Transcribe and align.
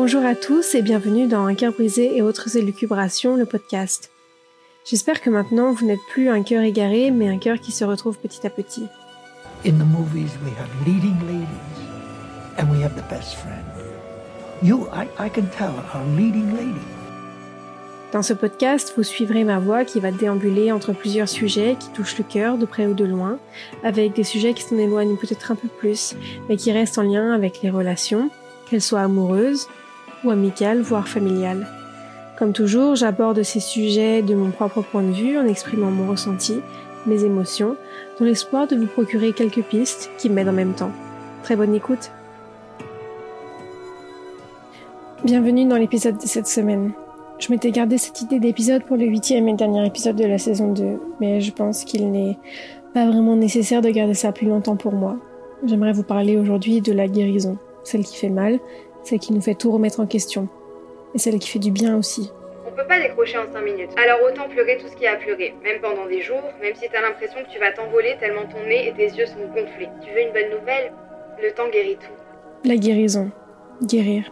Bonjour 0.00 0.24
à 0.24 0.36
tous 0.36 0.76
et 0.76 0.82
bienvenue 0.82 1.26
dans 1.26 1.46
Un 1.46 1.56
cœur 1.56 1.72
brisé 1.72 2.16
et 2.16 2.22
autres 2.22 2.56
élucubrations, 2.56 3.34
le 3.34 3.46
podcast. 3.46 4.12
J'espère 4.88 5.20
que 5.20 5.28
maintenant 5.28 5.72
vous 5.72 5.84
n'êtes 5.86 5.98
plus 6.12 6.28
un 6.28 6.44
cœur 6.44 6.62
égaré, 6.62 7.10
mais 7.10 7.28
un 7.28 7.36
cœur 7.36 7.58
qui 7.58 7.72
se 7.72 7.84
retrouve 7.84 8.16
petit 8.16 8.46
à 8.46 8.50
petit. 8.50 8.86
In 9.66 9.72
the 9.72 9.84
movies, 9.84 10.30
we 10.44 10.52
have 10.56 10.68
leading 10.86 11.16
ladies, 11.26 12.60
and 12.60 12.70
we 12.70 12.80
have 12.80 12.94
the 12.94 13.02
best 13.10 13.34
friend. 13.34 13.64
You, 14.62 14.86
I, 14.92 15.08
I 15.18 15.28
can 15.28 15.46
tell, 15.58 15.74
are 15.92 16.06
leading 16.16 16.52
lady. 16.52 16.86
Dans 18.12 18.22
ce 18.22 18.34
podcast, 18.34 18.94
vous 18.96 19.02
suivrez 19.02 19.42
ma 19.42 19.58
voix 19.58 19.84
qui 19.84 19.98
va 19.98 20.12
déambuler 20.12 20.70
entre 20.70 20.92
plusieurs 20.92 21.28
sujets 21.28 21.74
qui 21.76 21.88
touchent 21.88 22.18
le 22.18 22.24
cœur 22.24 22.56
de 22.56 22.66
près 22.66 22.86
ou 22.86 22.94
de 22.94 23.04
loin, 23.04 23.40
avec 23.82 24.14
des 24.14 24.22
sujets 24.22 24.54
qui 24.54 24.62
s'en 24.62 24.78
éloignent 24.78 25.16
peut-être 25.16 25.50
un 25.50 25.56
peu 25.56 25.66
plus, 25.66 26.14
mais 26.48 26.56
qui 26.56 26.70
restent 26.70 26.98
en 26.98 27.02
lien 27.02 27.32
avec 27.32 27.62
les 27.62 27.70
relations, 27.70 28.30
qu'elles 28.70 28.80
soient 28.80 29.00
amoureuses 29.00 29.66
ou 30.24 30.30
amicales, 30.30 30.80
voire 30.80 31.08
familiales. 31.08 31.66
Comme 32.38 32.52
toujours, 32.52 32.94
j'aborde 32.94 33.42
ces 33.42 33.60
sujets 33.60 34.22
de 34.22 34.34
mon 34.34 34.50
propre 34.50 34.82
point 34.82 35.02
de 35.02 35.12
vue 35.12 35.38
en 35.38 35.46
exprimant 35.46 35.90
mon 35.90 36.08
ressenti, 36.08 36.60
mes 37.06 37.24
émotions, 37.24 37.76
dans 38.18 38.26
l'espoir 38.26 38.66
de 38.66 38.76
vous 38.76 38.86
procurer 38.86 39.32
quelques 39.32 39.62
pistes 39.62 40.10
qui 40.18 40.30
m'aident 40.30 40.50
en 40.50 40.52
même 40.52 40.74
temps. 40.74 40.92
Très 41.42 41.56
bonne 41.56 41.74
écoute. 41.74 42.10
Bienvenue 45.24 45.66
dans 45.66 45.76
l'épisode 45.76 46.18
de 46.18 46.26
cette 46.26 46.46
semaine. 46.46 46.92
Je 47.38 47.52
m'étais 47.52 47.70
gardé 47.70 47.98
cette 47.98 48.20
idée 48.20 48.38
d'épisode 48.38 48.84
pour 48.84 48.96
le 48.96 49.04
huitième 49.04 49.48
et 49.48 49.54
dernier 49.54 49.86
épisode 49.86 50.16
de 50.16 50.24
la 50.24 50.38
saison 50.38 50.72
2, 50.72 51.00
mais 51.20 51.40
je 51.40 51.52
pense 51.52 51.84
qu'il 51.84 52.10
n'est 52.10 52.38
pas 52.94 53.06
vraiment 53.06 53.36
nécessaire 53.36 53.82
de 53.82 53.90
garder 53.90 54.14
ça 54.14 54.32
plus 54.32 54.46
longtemps 54.46 54.76
pour 54.76 54.92
moi. 54.92 55.16
J'aimerais 55.66 55.92
vous 55.92 56.04
parler 56.04 56.36
aujourd'hui 56.36 56.80
de 56.80 56.92
la 56.92 57.08
guérison, 57.08 57.58
celle 57.84 58.04
qui 58.04 58.16
fait 58.16 58.28
mal, 58.28 58.58
celle 59.08 59.18
qui 59.18 59.32
nous 59.32 59.40
fait 59.40 59.54
tout 59.54 59.72
remettre 59.72 60.00
en 60.00 60.06
question, 60.06 60.48
et 61.14 61.18
celle 61.18 61.38
qui 61.38 61.48
fait 61.48 61.58
du 61.58 61.70
bien 61.70 61.96
aussi. 61.96 62.30
On 62.66 62.70
peut 62.70 62.86
pas 62.86 63.00
décrocher 63.00 63.38
en 63.38 63.50
5 63.50 63.60
minutes. 63.62 63.90
Alors 63.96 64.18
autant 64.30 64.48
pleurer 64.48 64.76
tout 64.78 64.86
ce 64.88 64.92
qu'il 64.92 65.04
y 65.04 65.06
a 65.06 65.12
à 65.12 65.16
pleurer, 65.16 65.54
même 65.64 65.80
pendant 65.80 66.06
des 66.06 66.20
jours, 66.20 66.42
même 66.60 66.74
si 66.74 66.86
t'as 66.92 67.00
l'impression 67.00 67.38
que 67.42 67.50
tu 67.50 67.58
vas 67.58 67.72
t'envoler 67.72 68.16
tellement 68.20 68.42
ton 68.42 68.62
nez 68.68 68.88
et 68.88 68.92
tes 68.92 69.06
yeux 69.16 69.26
sont 69.26 69.46
gonflés. 69.48 69.88
Tu 70.02 70.12
veux 70.12 70.22
une 70.22 70.32
bonne 70.32 70.60
nouvelle? 70.60 70.92
Le 71.42 71.50
temps 71.52 71.68
guérit 71.72 71.96
tout. 71.96 72.68
La 72.68 72.76
guérison. 72.76 73.30
Guérir. 73.82 74.30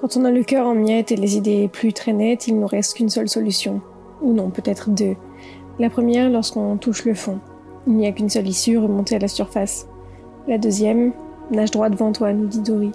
Quand 0.00 0.16
on 0.16 0.24
a 0.24 0.30
le 0.30 0.42
cœur 0.42 0.66
en 0.66 0.74
miettes 0.74 1.12
et 1.12 1.16
les 1.16 1.36
idées 1.36 1.68
plus 1.68 1.92
très 1.92 2.12
nettes, 2.12 2.48
il 2.48 2.58
nous 2.58 2.66
reste 2.66 2.96
qu'une 2.96 3.10
seule 3.10 3.28
solution. 3.28 3.80
Ou 4.20 4.32
non, 4.32 4.50
peut-être 4.50 4.90
deux. 4.90 5.14
La 5.78 5.88
première, 5.88 6.28
lorsqu'on 6.28 6.76
touche 6.76 7.04
le 7.04 7.14
fond. 7.14 7.38
Il 7.86 7.94
n'y 7.94 8.06
a 8.06 8.12
qu'une 8.12 8.28
seule 8.28 8.48
issue, 8.48 8.76
remonter 8.76 9.16
à 9.16 9.20
la 9.20 9.28
surface. 9.28 9.88
La 10.48 10.58
deuxième, 10.58 11.12
nage 11.50 11.70
droit 11.70 11.88
devant 11.88 12.12
toi, 12.12 12.32
nous 12.32 12.46
dit 12.46 12.60
Dory. 12.60 12.92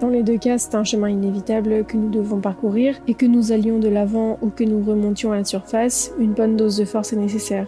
Dans 0.00 0.08
les 0.08 0.22
deux 0.22 0.36
cas, 0.36 0.58
c'est 0.58 0.74
un 0.74 0.84
chemin 0.84 1.08
inévitable 1.08 1.84
que 1.86 1.96
nous 1.96 2.10
devons 2.10 2.40
parcourir, 2.40 2.96
et 3.08 3.14
que 3.14 3.24
nous 3.24 3.50
allions 3.52 3.78
de 3.78 3.88
l'avant 3.88 4.38
ou 4.42 4.50
que 4.50 4.62
nous 4.62 4.84
remontions 4.84 5.32
à 5.32 5.36
la 5.36 5.44
surface, 5.44 6.12
une 6.18 6.34
bonne 6.34 6.54
dose 6.56 6.76
de 6.76 6.84
force 6.84 7.14
est 7.14 7.16
nécessaire. 7.16 7.66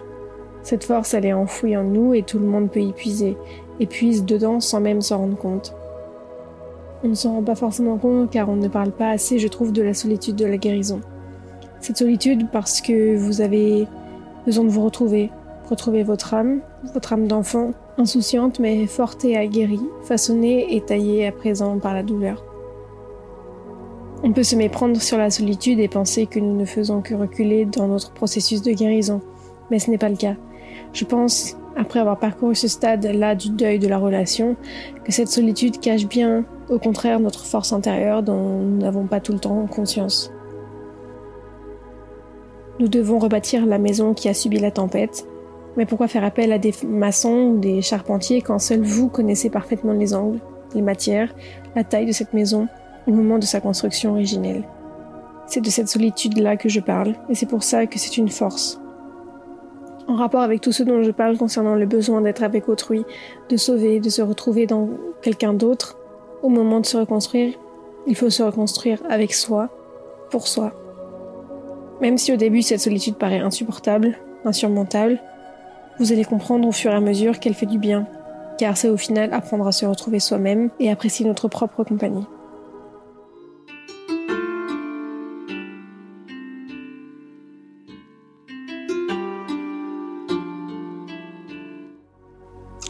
Cette 0.62 0.84
force, 0.84 1.14
elle 1.14 1.24
est 1.24 1.32
enfouie 1.32 1.74
en 1.74 1.84
nous 1.84 2.12
et 2.12 2.22
tout 2.22 2.38
le 2.38 2.44
monde 2.44 2.70
peut 2.70 2.80
y 2.80 2.92
puiser, 2.92 3.38
et 3.80 3.86
puise 3.86 4.26
dedans 4.26 4.60
sans 4.60 4.80
même 4.80 5.00
s'en 5.00 5.18
rendre 5.18 5.38
compte. 5.38 5.74
On 7.02 7.08
ne 7.08 7.14
s'en 7.14 7.32
rend 7.32 7.42
pas 7.42 7.54
forcément 7.54 7.96
compte 7.96 8.30
car 8.30 8.50
on 8.50 8.56
ne 8.56 8.68
parle 8.68 8.90
pas 8.90 9.08
assez, 9.08 9.38
je 9.38 9.48
trouve, 9.48 9.72
de 9.72 9.82
la 9.82 9.94
solitude 9.94 10.36
de 10.36 10.44
la 10.44 10.58
guérison. 10.58 11.00
Cette 11.80 11.96
solitude 11.96 12.48
parce 12.52 12.82
que 12.82 13.16
vous 13.16 13.40
avez 13.40 13.86
besoin 14.44 14.64
de 14.64 14.70
vous 14.70 14.84
retrouver, 14.84 15.30
retrouver 15.70 16.02
votre 16.02 16.34
âme, 16.34 16.60
votre 16.94 17.12
âme 17.12 17.26
d'enfant, 17.26 17.72
insouciante 17.96 18.60
mais 18.60 18.86
forte 18.86 19.24
et 19.24 19.36
aguerrie, 19.36 19.80
façonnée 20.02 20.74
et 20.74 20.80
taillée 20.80 21.26
à 21.26 21.32
présent 21.32 21.78
par 21.78 21.94
la 21.94 22.02
douleur. 22.02 22.44
On 24.22 24.32
peut 24.32 24.42
se 24.42 24.56
méprendre 24.56 25.00
sur 25.00 25.16
la 25.16 25.30
solitude 25.30 25.78
et 25.78 25.88
penser 25.88 26.26
que 26.26 26.40
nous 26.40 26.56
ne 26.56 26.64
faisons 26.64 27.02
que 27.02 27.14
reculer 27.14 27.64
dans 27.64 27.86
notre 27.86 28.12
processus 28.12 28.62
de 28.62 28.72
guérison, 28.72 29.20
mais 29.70 29.78
ce 29.78 29.90
n'est 29.90 29.98
pas 29.98 30.08
le 30.08 30.16
cas. 30.16 30.34
Je 30.92 31.04
pense, 31.04 31.56
après 31.76 32.00
avoir 32.00 32.18
parcouru 32.18 32.56
ce 32.56 32.66
stade-là 32.66 33.36
du 33.36 33.50
deuil 33.50 33.78
de 33.78 33.86
la 33.86 33.98
relation, 33.98 34.56
que 35.04 35.12
cette 35.12 35.28
solitude 35.28 35.78
cache 35.78 36.06
bien, 36.06 36.44
au 36.68 36.80
contraire, 36.80 37.20
notre 37.20 37.44
force 37.44 37.72
intérieure 37.72 38.24
dont 38.24 38.58
nous 38.58 38.78
n'avons 38.78 39.06
pas 39.06 39.20
tout 39.20 39.32
le 39.32 39.38
temps 39.38 39.66
conscience. 39.66 40.32
Nous 42.80 42.88
devons 42.88 43.18
rebâtir 43.18 43.66
la 43.66 43.78
maison 43.78 44.14
qui 44.14 44.28
a 44.28 44.34
subi 44.34 44.58
la 44.58 44.72
tempête, 44.72 45.27
mais 45.78 45.86
pourquoi 45.86 46.08
faire 46.08 46.24
appel 46.24 46.52
à 46.52 46.58
des 46.58 46.74
maçons 46.86 47.52
ou 47.52 47.58
des 47.58 47.80
charpentiers 47.80 48.42
quand 48.42 48.58
seul 48.58 48.82
vous 48.82 49.08
connaissez 49.08 49.48
parfaitement 49.48 49.92
les 49.92 50.12
angles, 50.12 50.40
les 50.74 50.82
matières, 50.82 51.34
la 51.74 51.84
taille 51.84 52.04
de 52.04 52.12
cette 52.12 52.34
maison 52.34 52.68
au 53.06 53.12
moment 53.12 53.38
de 53.38 53.44
sa 53.44 53.60
construction 53.60 54.10
originelle? 54.10 54.64
C'est 55.46 55.62
de 55.62 55.70
cette 55.70 55.88
solitude-là 55.88 56.56
que 56.58 56.68
je 56.68 56.80
parle, 56.80 57.14
et 57.30 57.34
c'est 57.34 57.48
pour 57.48 57.62
ça 57.62 57.86
que 57.86 57.98
c'est 57.98 58.18
une 58.18 58.28
force, 58.28 58.78
en 60.08 60.16
rapport 60.16 60.40
avec 60.40 60.62
tout 60.62 60.72
ce 60.72 60.82
dont 60.82 61.02
je 61.02 61.10
parle 61.10 61.36
concernant 61.36 61.74
le 61.74 61.84
besoin 61.84 62.22
d'être 62.22 62.42
avec 62.42 62.68
autrui, 62.68 63.04
de 63.50 63.56
sauver, 63.56 64.00
de 64.00 64.08
se 64.08 64.22
retrouver 64.22 64.66
dans 64.66 64.88
quelqu'un 65.20 65.52
d'autre, 65.52 65.98
au 66.42 66.48
moment 66.48 66.80
de 66.80 66.86
se 66.86 66.96
reconstruire, 66.96 67.54
il 68.06 68.16
faut 68.16 68.30
se 68.30 68.42
reconstruire 68.42 69.02
avec 69.08 69.34
soi, 69.34 69.68
pour 70.30 70.48
soi. 70.48 70.72
Même 72.00 72.16
si 72.16 72.32
au 72.32 72.36
début 72.36 72.62
cette 72.62 72.80
solitude 72.80 73.16
paraît 73.16 73.40
insupportable, 73.40 74.18
insurmontable, 74.44 75.20
vous 75.98 76.12
allez 76.12 76.24
comprendre 76.24 76.68
au 76.68 76.72
fur 76.72 76.92
et 76.92 76.94
à 76.94 77.00
mesure 77.00 77.40
qu'elle 77.40 77.54
fait 77.54 77.66
du 77.66 77.78
bien, 77.78 78.06
car 78.56 78.76
c'est 78.76 78.88
au 78.88 78.96
final 78.96 79.32
apprendre 79.32 79.66
à 79.66 79.72
se 79.72 79.84
retrouver 79.84 80.20
soi-même 80.20 80.70
et 80.78 80.90
apprécier 80.90 81.26
notre 81.26 81.48
propre 81.48 81.84
compagnie. 81.84 82.26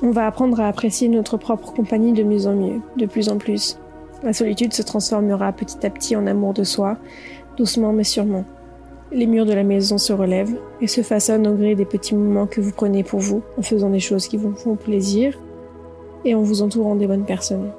On 0.00 0.10
va 0.10 0.26
apprendre 0.26 0.60
à 0.60 0.68
apprécier 0.68 1.08
notre 1.08 1.36
propre 1.36 1.72
compagnie 1.72 2.12
de 2.12 2.22
mieux 2.22 2.46
en 2.46 2.54
mieux, 2.54 2.80
de 2.96 3.06
plus 3.06 3.28
en 3.28 3.38
plus. 3.38 3.78
La 4.22 4.32
solitude 4.32 4.72
se 4.72 4.82
transformera 4.82 5.52
petit 5.52 5.84
à 5.84 5.90
petit 5.90 6.14
en 6.14 6.26
amour 6.26 6.54
de 6.54 6.64
soi, 6.64 6.98
doucement 7.56 7.92
mais 7.92 8.04
sûrement. 8.04 8.44
Les 9.10 9.26
murs 9.26 9.46
de 9.46 9.54
la 9.54 9.64
maison 9.64 9.96
se 9.96 10.12
relèvent 10.12 10.58
et 10.82 10.86
se 10.86 11.00
façonnent 11.00 11.46
au 11.46 11.54
gré 11.54 11.74
des 11.74 11.86
petits 11.86 12.14
moments 12.14 12.46
que 12.46 12.60
vous 12.60 12.72
prenez 12.72 13.02
pour 13.02 13.20
vous, 13.20 13.42
en 13.56 13.62
faisant 13.62 13.88
des 13.88 14.00
choses 14.00 14.28
qui 14.28 14.36
vous 14.36 14.54
font 14.54 14.76
plaisir 14.76 15.34
et 16.26 16.34
en 16.34 16.42
vous 16.42 16.60
entourant 16.60 16.94
des 16.94 17.06
bonnes 17.06 17.24
personnes. 17.24 17.70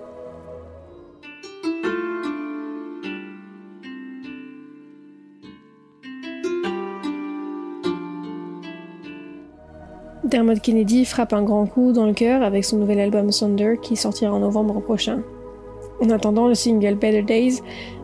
Dermot 10.23 10.55
Kennedy 10.61 11.05
frappe 11.05 11.33
un 11.33 11.43
grand 11.43 11.67
coup 11.67 11.91
dans 11.91 12.07
le 12.07 12.13
cœur 12.13 12.41
avec 12.41 12.65
son 12.65 12.77
nouvel 12.77 12.99
album 12.99 13.29
Thunder 13.29 13.75
qui 13.79 13.95
sortira 13.95 14.33
en 14.33 14.39
novembre 14.39 14.79
prochain. 14.79 15.21
En 16.01 16.09
attendant, 16.09 16.47
le 16.47 16.55
single 16.55 16.95
Better 16.95 17.21
Days 17.21 17.61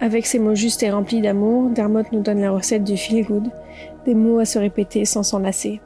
Avec 0.00 0.26
ces 0.26 0.38
mots 0.38 0.54
justes 0.54 0.84
et 0.84 0.90
remplis 0.90 1.20
d'amour, 1.20 1.70
Dermot 1.70 2.04
nous 2.12 2.20
donne 2.20 2.40
la 2.40 2.52
recette 2.52 2.84
du 2.84 2.96
feel 2.96 3.26
good, 3.26 3.50
des 4.06 4.14
mots 4.14 4.38
à 4.38 4.44
se 4.44 4.58
répéter 4.58 5.04
sans 5.04 5.24
s'en 5.24 5.40
lasser. 5.40 5.80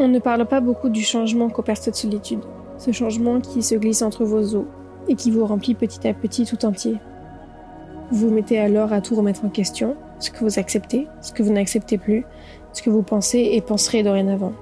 On 0.00 0.08
ne 0.08 0.18
parle 0.18 0.44
pas 0.46 0.60
beaucoup 0.60 0.88
du 0.88 1.02
changement 1.02 1.48
qu'opère 1.48 1.76
cette 1.76 1.94
solitude, 1.94 2.40
ce 2.78 2.90
changement 2.90 3.40
qui 3.40 3.62
se 3.62 3.76
glisse 3.76 4.02
entre 4.02 4.24
vos 4.24 4.56
os 4.56 4.64
et 5.06 5.14
qui 5.14 5.30
vous 5.30 5.46
remplit 5.46 5.76
petit 5.76 6.08
à 6.08 6.14
petit 6.14 6.44
tout 6.44 6.64
entier. 6.64 6.96
Vous 8.10 8.28
vous 8.28 8.34
mettez 8.34 8.58
alors 8.58 8.92
à 8.92 9.00
tout 9.00 9.14
remettre 9.14 9.44
en 9.44 9.48
question, 9.48 9.96
ce 10.18 10.32
que 10.32 10.40
vous 10.40 10.58
acceptez, 10.58 11.06
ce 11.20 11.32
que 11.32 11.44
vous 11.44 11.52
n'acceptez 11.52 11.98
plus, 11.98 12.24
ce 12.72 12.82
que 12.82 12.90
vous 12.90 13.02
pensez 13.02 13.50
et 13.52 13.60
penserez 13.60 14.02
dorénavant. 14.02 14.52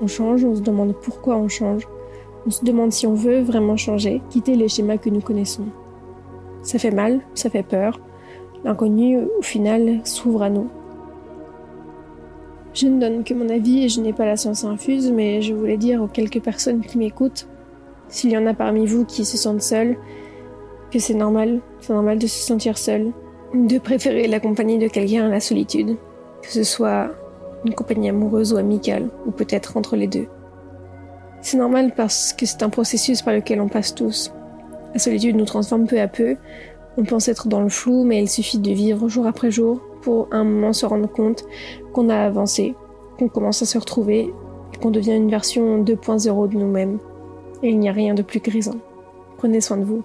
On 0.00 0.06
change, 0.06 0.44
on 0.44 0.54
se 0.54 0.62
demande 0.62 0.94
pourquoi 0.94 1.36
on 1.36 1.48
change, 1.48 1.86
on 2.46 2.50
se 2.50 2.64
demande 2.64 2.92
si 2.92 3.06
on 3.06 3.14
veut 3.14 3.40
vraiment 3.40 3.76
changer, 3.76 4.22
quitter 4.30 4.56
les 4.56 4.68
schémas 4.68 4.96
que 4.96 5.10
nous 5.10 5.20
connaissons. 5.20 5.66
Ça 6.62 6.78
fait 6.78 6.90
mal, 6.90 7.20
ça 7.34 7.50
fait 7.50 7.62
peur, 7.62 8.00
l'inconnu 8.64 9.18
au 9.38 9.42
final 9.42 10.00
s'ouvre 10.04 10.42
à 10.42 10.50
nous. 10.50 10.68
Je 12.72 12.86
ne 12.86 13.00
donne 13.00 13.24
que 13.24 13.34
mon 13.34 13.48
avis 13.48 13.84
et 13.84 13.88
je 13.88 14.00
n'ai 14.00 14.12
pas 14.12 14.24
la 14.24 14.36
science 14.36 14.64
infuse, 14.64 15.10
mais 15.10 15.42
je 15.42 15.54
voulais 15.54 15.76
dire 15.76 16.02
aux 16.02 16.06
quelques 16.06 16.40
personnes 16.40 16.80
qui 16.80 16.98
m'écoutent, 16.98 17.48
s'il 18.08 18.30
y 18.30 18.36
en 18.36 18.46
a 18.46 18.54
parmi 18.54 18.86
vous 18.86 19.04
qui 19.04 19.24
se 19.24 19.36
sentent 19.36 19.62
seuls, 19.62 19.96
que 20.90 20.98
c'est 20.98 21.14
normal, 21.14 21.60
c'est 21.80 21.92
normal 21.92 22.18
de 22.18 22.26
se 22.26 22.46
sentir 22.46 22.78
seul, 22.78 23.12
de 23.54 23.78
préférer 23.78 24.28
la 24.28 24.40
compagnie 24.40 24.78
de 24.78 24.88
quelqu'un 24.88 25.26
à 25.26 25.28
la 25.28 25.40
solitude, 25.40 25.96
que 26.42 26.50
ce 26.50 26.64
soit 26.64 27.10
une 27.64 27.74
compagnie 27.74 28.08
amoureuse 28.08 28.52
ou 28.52 28.56
amicale, 28.56 29.08
ou 29.26 29.30
peut-être 29.30 29.76
entre 29.76 29.96
les 29.96 30.06
deux. 30.06 30.26
C'est 31.42 31.56
normal 31.56 31.92
parce 31.96 32.32
que 32.32 32.46
c'est 32.46 32.62
un 32.62 32.70
processus 32.70 33.22
par 33.22 33.34
lequel 33.34 33.60
on 33.60 33.68
passe 33.68 33.94
tous. 33.94 34.32
La 34.92 34.98
solitude 34.98 35.36
nous 35.36 35.44
transforme 35.44 35.86
peu 35.86 36.00
à 36.00 36.08
peu, 36.08 36.36
on 36.96 37.04
pense 37.04 37.28
être 37.28 37.48
dans 37.48 37.60
le 37.60 37.68
flou, 37.68 38.04
mais 38.04 38.22
il 38.22 38.28
suffit 38.28 38.58
de 38.58 38.70
vivre 38.72 39.08
jour 39.08 39.26
après 39.26 39.50
jour 39.50 39.80
pour 40.02 40.28
un 40.32 40.44
moment 40.44 40.72
se 40.72 40.86
rendre 40.86 41.08
compte 41.08 41.44
qu'on 41.92 42.08
a 42.08 42.16
avancé, 42.16 42.74
qu'on 43.18 43.28
commence 43.28 43.62
à 43.62 43.66
se 43.66 43.78
retrouver 43.78 44.32
et 44.74 44.76
qu'on 44.78 44.90
devient 44.90 45.16
une 45.16 45.30
version 45.30 45.82
2.0 45.82 46.48
de 46.48 46.56
nous-mêmes. 46.56 46.98
Et 47.62 47.70
il 47.70 47.78
n'y 47.78 47.88
a 47.88 47.92
rien 47.92 48.14
de 48.14 48.22
plus 48.22 48.40
grisant. 48.40 48.76
Prenez 49.36 49.60
soin 49.60 49.76
de 49.76 49.84
vous. 49.84 50.02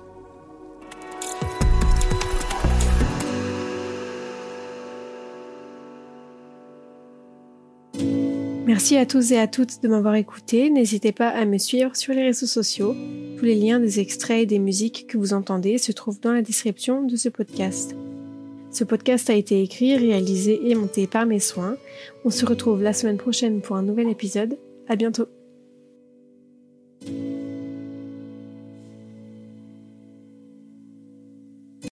Merci 8.65 8.97
à 8.97 9.05
tous 9.05 9.31
et 9.31 9.37
à 9.37 9.45
toutes 9.47 9.83
de 9.83 9.87
m'avoir 9.87 10.15
écouté. 10.15 10.71
N'hésitez 10.71 11.11
pas 11.11 11.29
à 11.29 11.45
me 11.45 11.59
suivre 11.59 11.95
sur 11.95 12.15
les 12.15 12.23
réseaux 12.23 12.47
sociaux. 12.47 12.95
Tous 13.37 13.45
les 13.45 13.53
liens 13.53 13.79
des 13.79 13.99
extraits 13.99 14.41
et 14.41 14.45
des 14.47 14.57
musiques 14.57 15.05
que 15.07 15.19
vous 15.19 15.33
entendez 15.33 15.77
se 15.77 15.91
trouvent 15.91 16.19
dans 16.19 16.31
la 16.31 16.41
description 16.41 17.03
de 17.03 17.15
ce 17.15 17.29
podcast. 17.29 17.95
Ce 18.71 18.83
podcast 18.83 19.29
a 19.29 19.35
été 19.35 19.61
écrit, 19.61 19.95
réalisé 19.95 20.59
et 20.69 20.73
monté 20.73 21.05
par 21.05 21.27
mes 21.27 21.39
soins. 21.39 21.77
On 22.25 22.31
se 22.31 22.45
retrouve 22.45 22.81
la 22.81 22.93
semaine 22.93 23.17
prochaine 23.17 23.61
pour 23.61 23.75
un 23.75 23.83
nouvel 23.83 24.09
épisode. 24.09 24.57
À 24.89 24.95
bientôt. 24.95 25.27